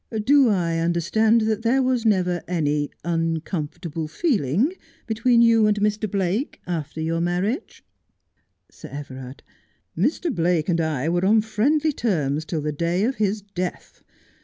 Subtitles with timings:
[0.23, 4.73] Do I understand that there was never any uncomfortable feeling
[5.05, 6.09] between you and Mr.
[6.09, 7.83] Blake after your marriage
[8.69, 9.43] 1 Sir Everard:
[9.95, 10.33] Mr.
[10.33, 14.01] Blake and I were on friendly terms till the day of his death.